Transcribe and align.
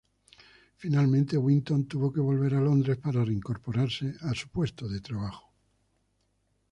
Finalmente 0.81 1.37
Winton 1.45 1.87
tuvo 1.91 2.07
que 2.11 2.21
volver 2.29 2.53
a 2.55 2.61
Londres 2.67 2.97
para 3.05 3.23
reincorporarse 3.29 4.07
a 4.29 4.31
su 4.33 4.47
puesto 4.49 4.83
de 4.89 4.99
trabajo. 4.99 5.45